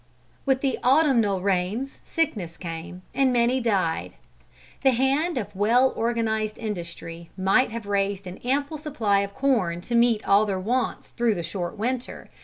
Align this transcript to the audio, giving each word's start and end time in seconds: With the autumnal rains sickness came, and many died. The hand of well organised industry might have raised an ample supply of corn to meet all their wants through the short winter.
With 0.47 0.61
the 0.61 0.79
autumnal 0.83 1.41
rains 1.41 1.99
sickness 2.03 2.57
came, 2.57 3.03
and 3.13 3.31
many 3.31 3.59
died. 3.59 4.15
The 4.81 4.89
hand 4.93 5.37
of 5.37 5.55
well 5.55 5.93
organised 5.95 6.57
industry 6.57 7.29
might 7.37 7.69
have 7.69 7.85
raised 7.85 8.25
an 8.25 8.39
ample 8.39 8.79
supply 8.79 9.19
of 9.19 9.35
corn 9.35 9.79
to 9.81 9.93
meet 9.93 10.27
all 10.27 10.47
their 10.47 10.59
wants 10.59 11.09
through 11.11 11.35
the 11.35 11.43
short 11.43 11.77
winter. 11.77 12.31